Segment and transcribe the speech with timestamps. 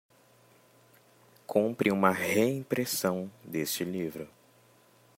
[1.45, 4.27] Compre uma reimpressão deste livro